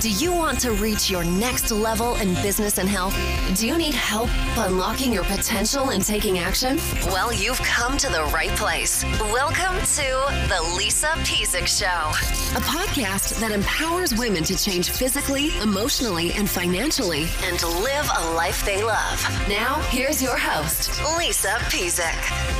[0.00, 3.14] Do you want to reach your next level in business and health?
[3.54, 6.78] Do you need help unlocking your potential and taking action?
[7.08, 9.04] Well, you've come to the right place.
[9.20, 11.84] Welcome to The Lisa Pezik Show,
[12.56, 18.64] a podcast that empowers women to change physically, emotionally, and financially and live a life
[18.64, 19.22] they love.
[19.50, 22.59] Now, here's your host, Lisa Pezik.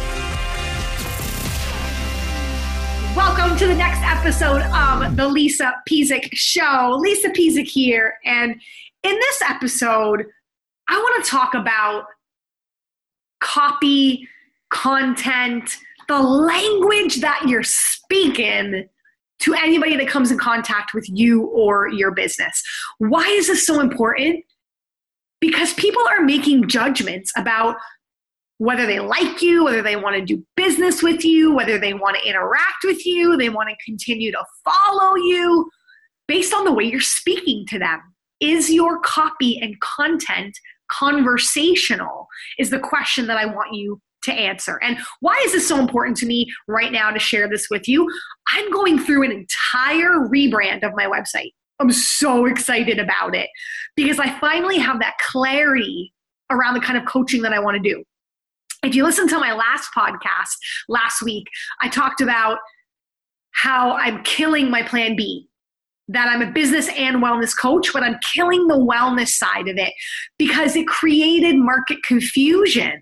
[3.17, 6.97] Welcome to the next episode of the Lisa Pezik Show.
[7.01, 8.15] Lisa Pezik here.
[8.25, 8.53] And
[9.03, 10.27] in this episode,
[10.89, 12.05] I want to talk about
[13.41, 14.29] copy,
[14.71, 15.77] content,
[16.07, 18.89] the language that you're speaking
[19.41, 22.63] to anybody that comes in contact with you or your business.
[22.99, 24.45] Why is this so important?
[25.41, 27.75] Because people are making judgments about
[28.61, 32.15] whether they like you, whether they want to do business with you, whether they want
[32.19, 35.67] to interact with you, they want to continue to follow you
[36.29, 37.99] based on the way you're speaking to them.
[38.39, 40.55] Is your copy and content
[40.89, 42.27] conversational?
[42.59, 44.79] Is the question that I want you to answer.
[44.83, 48.07] And why is this so important to me right now to share this with you?
[48.53, 51.55] I'm going through an entire rebrand of my website.
[51.79, 53.49] I'm so excited about it
[53.97, 56.13] because I finally have that clarity
[56.51, 58.05] around the kind of coaching that I want to do.
[58.83, 60.57] If you listen to my last podcast
[60.89, 61.47] last week,
[61.83, 62.59] I talked about
[63.53, 65.47] how I'm killing my plan B.
[66.09, 69.93] That I'm a business and wellness coach, but I'm killing the wellness side of it
[70.39, 73.01] because it created market confusion.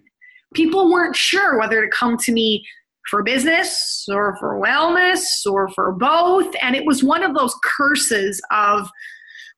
[0.52, 2.66] People weren't sure whether to come to me
[3.08, 6.54] for business or for wellness or for both.
[6.60, 8.90] And it was one of those curses of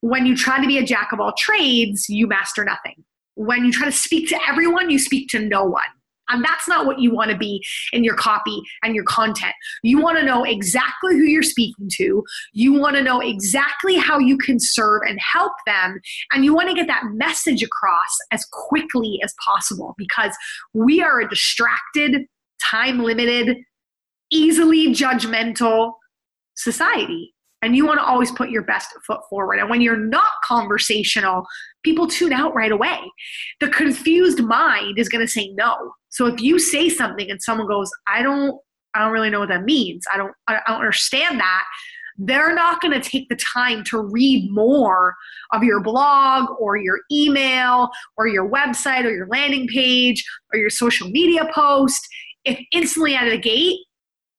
[0.00, 3.04] when you try to be a jack of all trades, you master nothing.
[3.34, 5.82] When you try to speak to everyone, you speak to no one.
[6.30, 9.54] And that's not what you want to be in your copy and your content.
[9.82, 12.22] You want to know exactly who you're speaking to.
[12.52, 16.00] You want to know exactly how you can serve and help them.
[16.32, 20.34] And you want to get that message across as quickly as possible because
[20.74, 22.26] we are a distracted,
[22.62, 23.58] time limited,
[24.30, 25.92] easily judgmental
[26.54, 29.58] society and you want to always put your best foot forward.
[29.58, 31.44] And when you're not conversational,
[31.82, 32.98] people tune out right away.
[33.60, 35.92] The confused mind is going to say no.
[36.08, 38.58] So if you say something and someone goes, "I don't
[38.94, 40.04] I don't really know what that means.
[40.12, 41.64] I don't I don't understand that."
[42.22, 45.14] They're not going to take the time to read more
[45.54, 47.88] of your blog or your email
[48.18, 52.06] or your website or your landing page or your social media post.
[52.44, 53.78] If instantly out of the gate,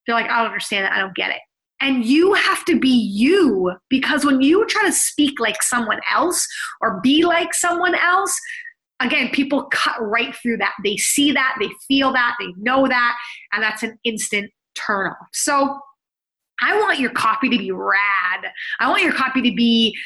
[0.05, 0.91] they're like, I don't understand it.
[0.91, 1.41] I don't get it.
[1.81, 6.47] And you have to be you because when you try to speak like someone else
[6.79, 8.37] or be like someone else,
[8.99, 10.73] again, people cut right through that.
[10.83, 13.17] They see that, they feel that, they know that,
[13.51, 15.27] and that's an instant turn off.
[15.33, 15.79] So
[16.61, 18.45] I want your copy to be rad.
[18.79, 19.97] I want your copy to be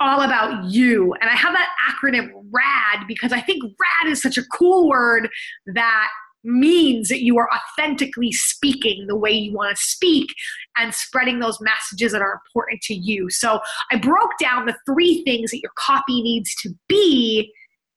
[0.00, 1.14] all about you.
[1.20, 5.28] And I have that acronym RAD because I think RAD is such a cool word
[5.74, 6.08] that
[6.44, 10.28] means that you are authentically speaking the way you want to speak
[10.76, 13.28] and spreading those messages that are important to you.
[13.30, 17.52] So I broke down the three things that your copy needs to be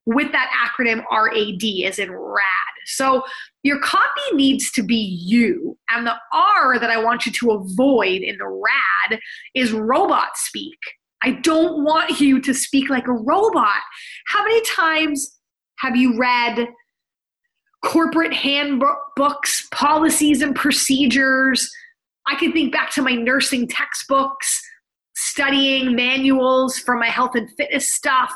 [0.06, 2.44] with that acronym RAD, as in RAD.
[2.86, 3.24] So
[3.64, 5.78] your copy needs to be you.
[5.90, 9.20] And the R that I want you to avoid in the RAD
[9.56, 10.78] is robot speak.
[11.24, 13.80] I don't want you to speak like a robot.
[14.28, 15.40] How many times
[15.80, 16.68] have you read
[17.84, 21.70] corporate handbooks, policies, and procedures.
[22.28, 24.62] I can think back to my nursing textbooks,
[25.16, 28.34] studying manuals for my health and fitness stuff.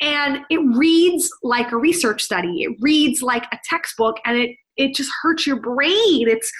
[0.00, 2.64] And it reads like a research study.
[2.64, 6.28] It reads like a textbook and it it just hurts your brain.
[6.28, 6.50] It's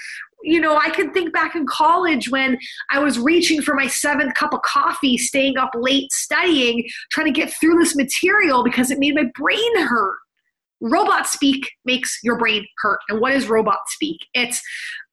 [0.45, 2.59] you know, I can think back in college when
[2.91, 7.33] I was reaching for my seventh cup of coffee, staying up late studying, trying to
[7.33, 10.19] get through this material because it made my brain hurt
[10.81, 13.01] robot speak makes your brain hurt.
[13.09, 14.19] And what is robot speak?
[14.35, 14.61] It's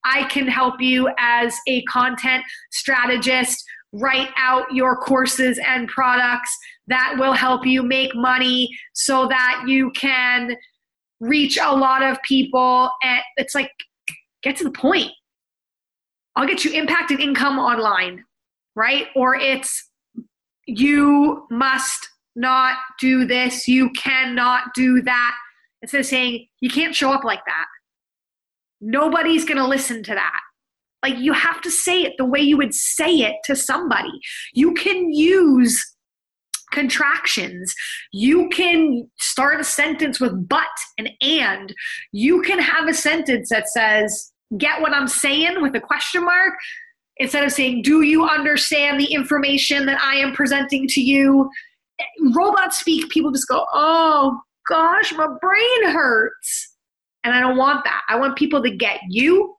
[0.03, 3.63] I can help you as a content strategist
[3.93, 6.55] write out your courses and products
[6.87, 10.55] that will help you make money so that you can
[11.19, 12.89] reach a lot of people.
[13.03, 13.71] And it's like,
[14.43, 15.11] get to the point.
[16.35, 18.23] I'll get you impact and income online,
[18.75, 19.07] right?
[19.15, 19.89] Or it's
[20.65, 25.35] you must not do this, you cannot do that
[25.81, 27.65] instead of saying you can't show up like that.
[28.79, 30.39] Nobody's going to listen to that.
[31.03, 34.11] Like you have to say it the way you would say it to somebody.
[34.53, 35.83] You can use
[36.71, 37.73] contractions.
[38.13, 40.67] You can start a sentence with but
[40.97, 41.73] and and.
[42.11, 46.53] You can have a sentence that says get what i'm saying with a question mark
[47.21, 51.49] instead of saying, Do you understand the information that I am presenting to you?
[52.33, 54.39] Robot speak, people just go, Oh
[54.71, 56.75] gosh, my brain hurts.
[57.23, 58.01] And I don't want that.
[58.09, 59.55] I want people to get you,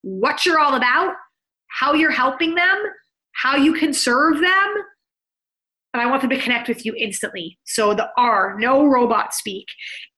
[0.00, 1.14] what you're all about,
[1.68, 2.76] how you're helping them,
[3.32, 4.74] how you can serve them.
[5.92, 7.58] And I want them to connect with you instantly.
[7.64, 9.66] So the R, no robot speak.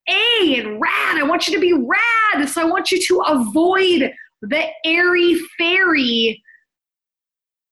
[0.08, 2.49] A and rad, I want you to be rad.
[2.49, 4.12] So I want you to avoid
[4.43, 6.40] the airy fairy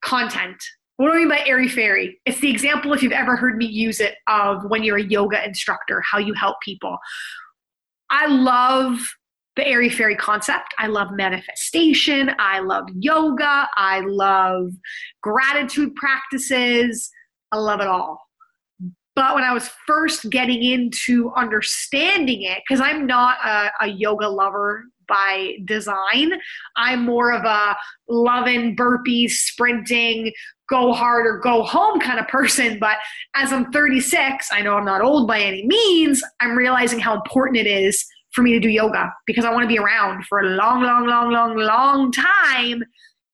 [0.03, 0.57] content.
[0.97, 2.21] What do I mean by airy fairy?
[2.27, 5.45] It's the example, if you've ever heard me use it, of when you're a yoga
[5.45, 6.99] instructor, how you help people.
[8.11, 9.01] I love
[9.57, 10.75] the airy fairy concept.
[10.79, 12.31] I love manifestation.
[12.39, 13.69] I love yoga.
[13.77, 14.73] I love
[15.23, 17.11] gratitude practices.
[17.53, 18.21] I love it all.
[19.15, 24.27] But when I was first getting into understanding it, because I'm not a, a, yoga
[24.27, 26.33] lover by design,
[26.77, 27.77] I'm more of a
[28.09, 30.33] loving burpees, sprinting,
[30.73, 32.79] go hard or go home kind of person.
[32.81, 32.97] But
[33.35, 37.59] as I'm 36, I know I'm not old by any means, I'm realizing how important
[37.59, 38.03] it is
[38.33, 41.07] for me to do yoga because I want to be around for a long, long,
[41.07, 42.83] long, long, long time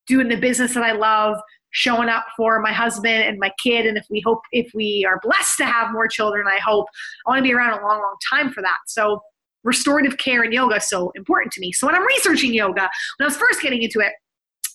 [0.08, 1.36] doing the business that I love
[1.70, 3.86] showing up for my husband and my kid.
[3.86, 6.86] And if we hope if we are blessed to have more children i hope
[7.26, 8.78] i want to be around a long long time for that.
[8.86, 9.20] So
[9.64, 11.72] restorative care and yoga is so important to me.
[11.72, 12.88] So when i'm researching yoga
[13.18, 14.12] when i was first getting into it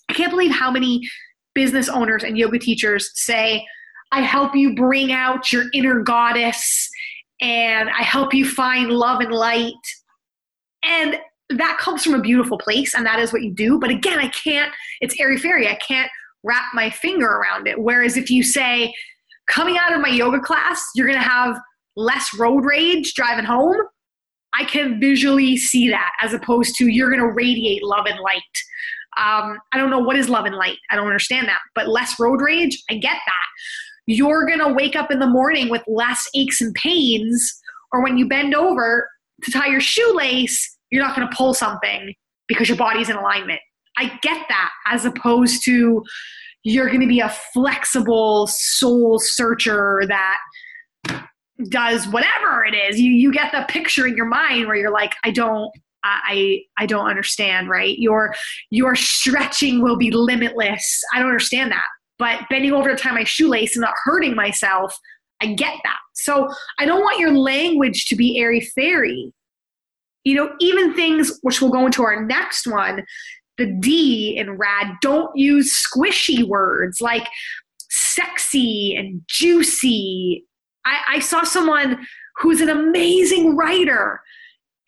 [0.07, 1.01] i can't believe how many
[1.55, 3.65] business owners and yoga teachers say
[4.11, 6.89] i help you bring out your inner goddess
[7.41, 9.73] and i help you find love and light
[10.83, 11.17] and
[11.49, 14.27] that comes from a beautiful place and that is what you do but again i
[14.29, 14.71] can't
[15.01, 16.09] it's airy fairy i can't
[16.43, 17.79] wrap my finger around it.
[17.79, 18.93] Whereas if you say,
[19.47, 21.57] coming out of my yoga class, you're going to have
[21.95, 23.77] less road rage driving home,
[24.53, 28.41] I can visually see that as opposed to you're going to radiate love and light.
[29.17, 30.77] Um, I don't know what is love and light.
[30.89, 31.59] I don't understand that.
[31.75, 33.47] But less road rage, I get that.
[34.05, 37.53] You're going to wake up in the morning with less aches and pains,
[37.91, 39.07] or when you bend over
[39.43, 42.13] to tie your shoelace, you're not going to pull something
[42.47, 43.59] because your body's in alignment.
[43.97, 46.03] I get that as opposed to
[46.63, 50.37] you're going to be a flexible soul searcher that
[51.69, 52.99] does whatever it is.
[52.99, 55.71] You you get the picture in your mind where you're like, I don't
[56.03, 57.97] I I don't understand, right?
[57.97, 58.33] Your
[58.69, 61.01] your stretching will be limitless.
[61.13, 61.85] I don't understand that.
[62.19, 64.97] But bending over to tie my shoelace and not hurting myself,
[65.41, 65.97] I get that.
[66.13, 69.33] So I don't want your language to be airy fairy.
[70.23, 73.03] You know, even things which we'll go into our next one,
[73.57, 77.27] the D in rad, don't use squishy words like
[77.89, 80.45] sexy and juicy.
[80.85, 82.05] I, I saw someone
[82.37, 84.21] who's an amazing writer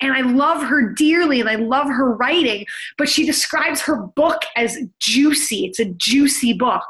[0.02, 2.66] and I love her dearly and I love her writing,
[2.98, 5.66] but she describes her book as juicy.
[5.66, 6.84] It's a juicy book.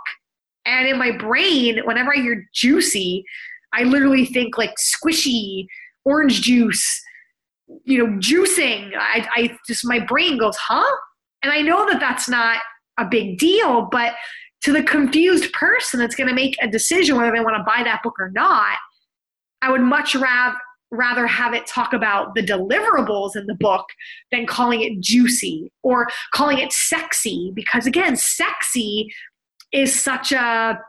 [0.66, 3.24] And in my brain, whenever I hear juicy,
[3.74, 5.68] I literally think like squishy,
[6.04, 7.02] orange juice,
[7.84, 8.92] you know, juicing.
[8.98, 10.86] I, I just, my brain goes, huh?
[11.44, 12.60] And I know that that's not
[12.98, 14.16] a big deal, but
[14.64, 17.84] to the confused person that's going to make a decision whether they want to buy
[17.84, 18.78] that book or not,
[19.62, 20.58] I would much rather
[20.96, 23.86] rather have it talk about the deliverables in the book
[24.32, 29.08] than calling it juicy or calling it sexy because again sexy
[29.72, 30.80] is such a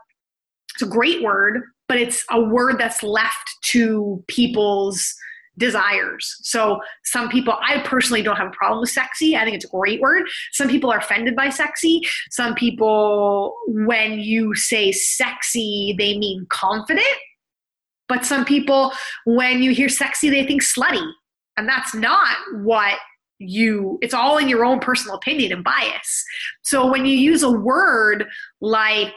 [0.73, 5.13] it's a great word but it's a word that's left to people's
[5.57, 6.37] desires.
[6.41, 9.35] So some people, I personally don't have a problem with sexy.
[9.35, 10.23] I think it's a great word.
[10.53, 12.01] Some people are offended by sexy.
[12.29, 17.07] Some people, when you say sexy, they mean confident.
[18.07, 18.93] But some people,
[19.25, 21.05] when you hear sexy, they think slutty.
[21.57, 22.97] And that's not what
[23.39, 26.23] you it's all in your own personal opinion and bias
[26.63, 28.25] so when you use a word
[28.61, 29.13] like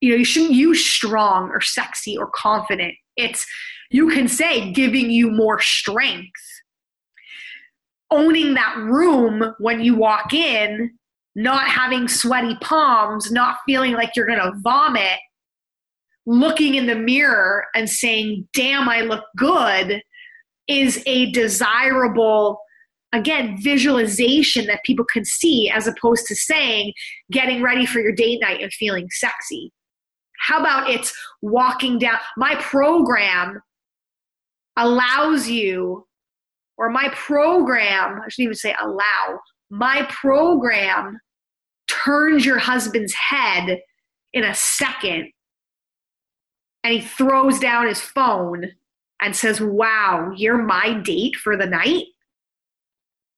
[0.00, 3.44] you know you shouldn't use strong or sexy or confident it's
[3.94, 6.32] you can say giving you more strength.
[8.10, 10.90] Owning that room when you walk in,
[11.36, 15.20] not having sweaty palms, not feeling like you're going to vomit,
[16.26, 20.02] looking in the mirror and saying, damn, I look good,
[20.68, 22.58] is a desirable,
[23.12, 26.92] again, visualization that people can see as opposed to saying,
[27.30, 29.70] getting ready for your date night and feeling sexy.
[30.40, 31.12] How about it's
[31.42, 32.18] walking down?
[32.36, 33.60] My program
[34.76, 36.06] allows you,
[36.76, 39.40] or my program, I shouldn't even say allow,
[39.70, 41.18] my program
[41.86, 43.80] turns your husband's head
[44.32, 45.30] in a second
[46.84, 48.66] and he throws down his phone
[49.20, 52.04] and says, Wow, you're my date for the night.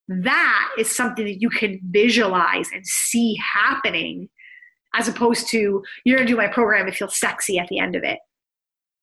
[0.08, 4.28] That is something that you can visualize and see happening
[4.94, 7.96] as opposed to you're going to do my program and feel sexy at the end
[7.96, 8.18] of it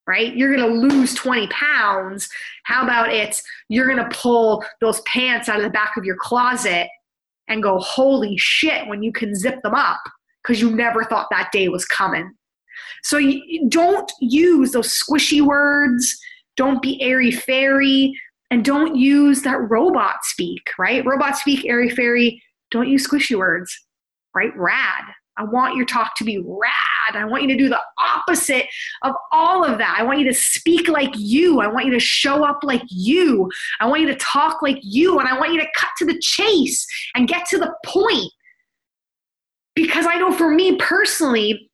[0.08, 0.36] right?
[0.36, 2.28] You're going to lose 20 pounds.
[2.66, 6.18] How about it's you're going to pull those pants out of the back of your
[6.20, 6.88] closet
[7.48, 10.02] and go, holy shit, when you can zip them up
[10.42, 12.34] because you never thought that day was coming.
[13.02, 13.20] So
[13.70, 16.18] don't use those squishy words.
[16.56, 18.14] Don't be airy fairy.
[18.52, 21.04] And don't use that robot speak, right?
[21.06, 22.42] Robot speak, airy fairy.
[22.70, 23.76] Don't use squishy words,
[24.36, 24.52] right?
[24.56, 25.06] Rad.
[25.38, 27.16] I want your talk to be rad.
[27.16, 28.68] I want you to do the opposite
[29.02, 29.96] of all of that.
[29.98, 31.60] I want you to speak like you.
[31.60, 33.50] I want you to show up like you.
[33.80, 35.18] I want you to talk like you.
[35.18, 36.86] And I want you to cut to the chase
[37.16, 38.32] and get to the point.
[39.76, 41.72] Because I know for me personally,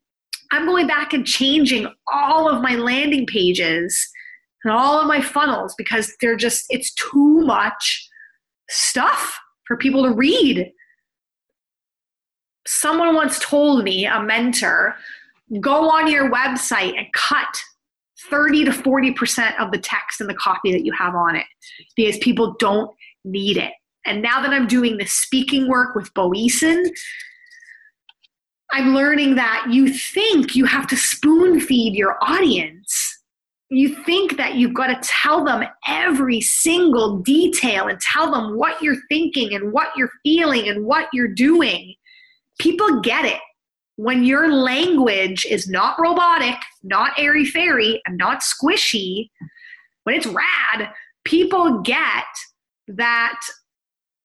[0.51, 4.09] I'm going back and changing all of my landing pages
[4.63, 8.09] and all of my funnels because they're just, it's too much
[8.69, 10.71] stuff for people to read
[12.69, 14.95] someone once told me, a mentor,
[15.59, 17.47] go on your website and cut
[18.29, 21.45] 30 to 40% of the text and the copy that you have on it
[21.95, 22.91] because people don't
[23.25, 23.71] need it.
[24.05, 26.85] And now that I'm doing the speaking work with Bo Eason,
[28.71, 33.17] I'm learning that you think you have to spoon feed your audience.
[33.71, 38.81] You think that you've got to tell them every single detail and tell them what
[38.81, 41.95] you're thinking and what you're feeling and what you're doing
[42.59, 43.39] people get it
[43.95, 49.29] when your language is not robotic, not airy fairy, and not squishy,
[50.03, 50.89] when it's rad,
[51.25, 52.23] people get
[52.87, 53.39] that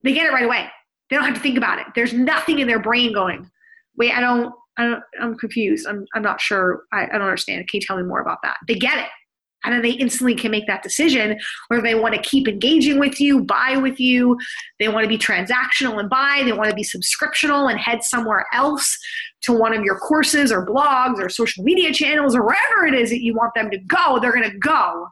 [0.02, 0.68] they get it right away.
[1.08, 1.86] They don't have to think about it.
[1.94, 3.50] There's nothing in their brain going,
[3.96, 5.86] wait, I don't, I don't I'm confused.
[5.86, 6.82] I'm, I'm not sure.
[6.92, 7.68] I, I don't understand.
[7.68, 8.56] Can you tell me more about that?
[8.66, 9.08] They get it
[9.64, 13.20] and then they instantly can make that decision whether they want to keep engaging with
[13.20, 14.38] you, buy with you,
[14.78, 18.46] they want to be transactional and buy, they want to be subscriptional and head somewhere
[18.52, 18.96] else
[19.42, 23.10] to one of your courses or blogs or social media channels or wherever it is
[23.10, 25.08] that you want them to go, they're going to go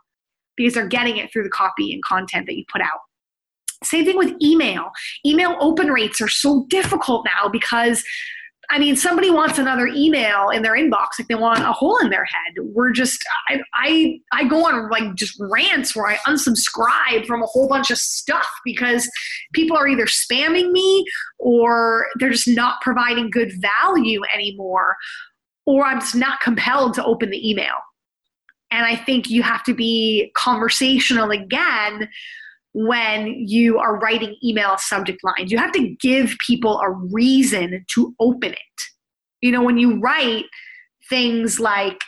[0.57, 3.01] because they're getting it through the copy and content that you put out.
[3.83, 4.91] Same thing with email.
[5.27, 8.05] Email open rates are so difficult now because
[8.71, 12.11] I mean, somebody wants another email in their inbox, like they want a hole in
[12.11, 12.55] their head.
[12.59, 17.47] We're just, I, I, I go on like just rants where I unsubscribe from a
[17.47, 19.11] whole bunch of stuff because
[19.53, 21.05] people are either spamming me
[21.39, 24.97] or they're just not providing good value anymore,
[25.67, 27.75] or I'm just not compelled to open the email.
[28.71, 32.09] And I think you have to be conversational again
[32.75, 35.53] when you are writing email subject lines.
[35.53, 38.83] You have to give people a reason to open it.
[39.41, 40.47] You know, when you write
[41.09, 42.01] things like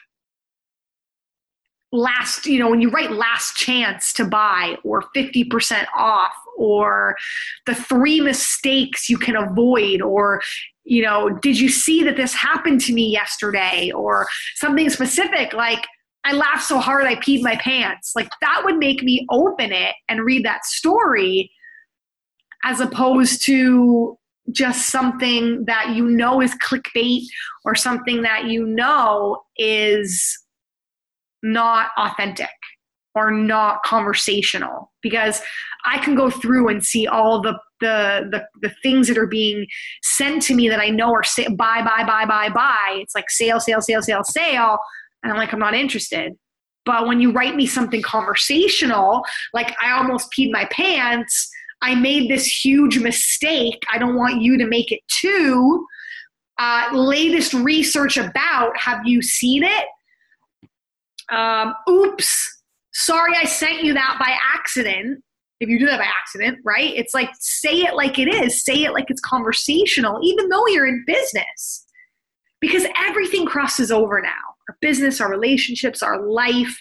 [1.92, 7.16] last, you know, when you write last chance to buy or 50% off or
[7.66, 10.40] the three mistakes you can avoid or
[10.86, 15.86] you know, did you see that this happened to me yesterday or something specific like
[16.24, 18.12] I laughed so hard I peed my pants.
[18.16, 21.50] Like that would make me open it and read that story
[22.64, 24.18] as opposed to
[24.50, 27.22] just something that you know is clickbait
[27.64, 30.38] or something that you know is
[31.42, 32.48] not authentic
[33.14, 35.40] or not conversational because
[35.84, 39.66] I can go through and see all the the the, the things that are being
[40.02, 42.98] sent to me that I know are say, buy buy buy buy buy.
[43.00, 44.78] It's like sale sale sale sale sale
[45.24, 46.34] and I'm like, I'm not interested.
[46.84, 51.50] But when you write me something conversational, like I almost peed my pants,
[51.80, 53.82] I made this huge mistake.
[53.90, 55.86] I don't want you to make it too.
[56.58, 59.86] Uh, latest research about, have you seen it?
[61.32, 62.62] Um, oops,
[62.92, 65.22] sorry I sent you that by accident.
[65.60, 66.92] If you do that by accident, right?
[66.94, 70.86] It's like say it like it is, say it like it's conversational, even though you're
[70.86, 71.86] in business.
[72.60, 76.80] Because everything crosses over now our business, our relationships, our life.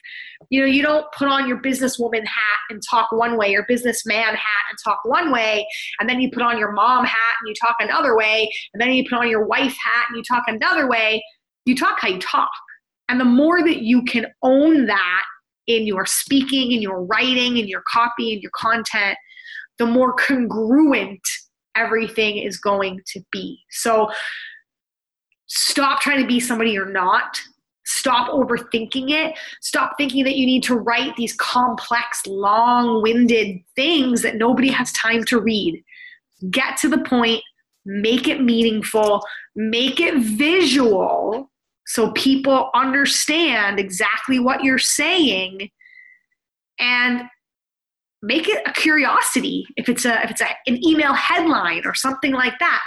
[0.50, 4.36] You know, you don't put on your businesswoman hat and talk one way, your businessman
[4.36, 5.66] hat and talk one way,
[6.00, 8.92] and then you put on your mom hat and you talk another way, and then
[8.92, 11.24] you put on your wife hat and you talk another way.
[11.66, 12.52] You talk how you talk.
[13.10, 15.24] And the more that you can own that
[15.68, 19.18] in your speaking, in your writing, in your copy, in your content,
[19.78, 21.22] the more congruent
[21.76, 23.60] everything is going to be.
[23.70, 24.12] So
[25.48, 27.40] stop trying to be somebody you're not
[28.04, 29.34] Stop overthinking it.
[29.62, 34.92] Stop thinking that you need to write these complex, long winded things that nobody has
[34.92, 35.82] time to read.
[36.52, 37.42] Get to the point,
[37.86, 39.24] make it meaningful,
[39.56, 41.50] make it visual
[41.88, 45.70] so people understand exactly what you're saying
[46.80, 47.22] and
[48.22, 52.34] make it a curiosity if it's a if it's a, an email headline or something
[52.34, 52.82] like that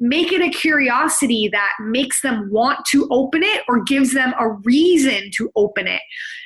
[0.00, 4.48] make it a curiosity that makes them want to open it or gives them a
[4.64, 6.00] reason to open it.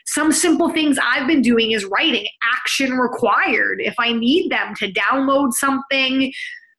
[0.07, 3.81] Some simple things I've been doing is writing action required.
[3.81, 6.33] If I need them to download something,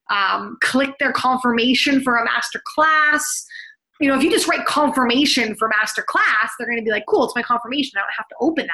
[0.09, 3.45] um, click their confirmation for a master class.
[4.01, 7.05] You know, if you just write confirmation for master class, they're going to be like,
[7.07, 7.93] cool, it's my confirmation.
[7.95, 8.73] I don't have to open that.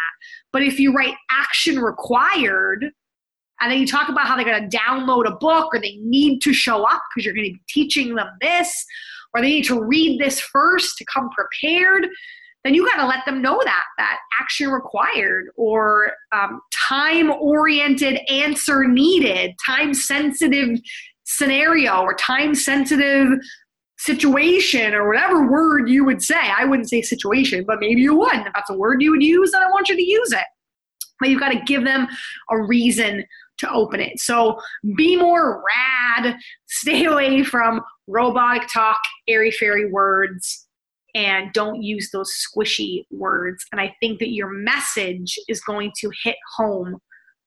[0.51, 2.91] But if you write action required,
[3.61, 6.39] and then you talk about how they're going to download a book or they need
[6.39, 8.85] to show up because you're going to be teaching them this,
[9.33, 12.07] or they need to read this first to come prepared,
[12.63, 18.19] then you got to let them know that that action required or um, time oriented
[18.29, 20.79] answer needed, time sensitive
[21.23, 23.29] scenario or time sensitive
[23.97, 26.39] situation or whatever word you would say.
[26.39, 28.33] I wouldn't say situation, but maybe you would.
[28.33, 30.45] If that's a word you would use, then I want you to use it.
[31.19, 32.07] But you've got to give them
[32.49, 33.23] a reason
[33.61, 34.19] to open it.
[34.19, 34.59] So
[34.95, 36.35] be more rad,
[36.67, 40.67] stay away from robotic talk, airy fairy words,
[41.15, 43.65] and don't use those squishy words.
[43.71, 46.97] And I think that your message is going to hit home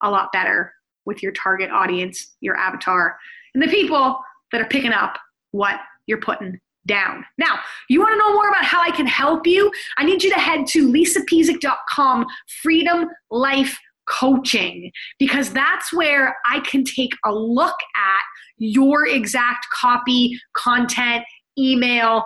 [0.03, 0.73] a lot better
[1.07, 3.17] with your target audience, your avatar,
[3.55, 4.21] and the people
[4.53, 5.19] that are picking up
[5.53, 7.25] what you're putting down.
[7.39, 9.71] Now, you want to know more about how I can help you?
[9.97, 12.27] I need you to head to lisapezik.com
[12.63, 18.23] freedom life coaching because that's where I can take a look at
[18.59, 21.25] your exact copy, content,
[21.59, 22.25] email,